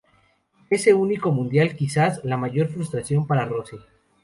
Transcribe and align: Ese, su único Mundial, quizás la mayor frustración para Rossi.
Ese, 0.71 0.89
su 0.93 0.99
único 0.99 1.29
Mundial, 1.31 1.75
quizás 1.75 2.21
la 2.23 2.35
mayor 2.35 2.69
frustración 2.69 3.27
para 3.27 3.45
Rossi. 3.45 3.77